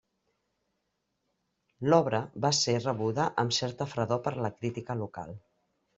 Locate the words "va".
2.45-2.51